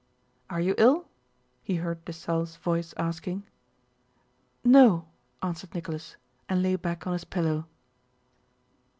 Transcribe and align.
"Are 0.49 0.59
you 0.59 0.73
ill?" 0.79 1.07
he 1.61 1.75
heard 1.75 2.03
Dessalles' 2.05 2.55
voice 2.55 2.95
asking. 2.97 3.43
"No," 4.63 5.05
answered 5.43 5.75
Nicholas, 5.75 6.15
and 6.49 6.63
lay 6.63 6.75
back 6.75 7.05
on 7.05 7.13
his 7.13 7.23
pillow. 7.23 7.67